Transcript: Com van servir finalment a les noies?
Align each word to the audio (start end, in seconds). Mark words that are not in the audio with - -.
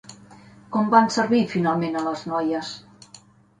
Com 0.75 0.89
van 0.93 1.11
servir 1.17 1.43
finalment 1.53 2.01
a 2.01 2.05
les 2.09 2.27
noies? 2.35 2.75